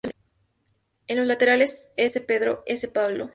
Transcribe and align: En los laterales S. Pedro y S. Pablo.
En 1.05 1.15
los 1.17 1.27
laterales 1.27 1.91
S. 1.95 2.19
Pedro 2.21 2.63
y 2.65 2.73
S. 2.73 2.87
Pablo. 2.87 3.29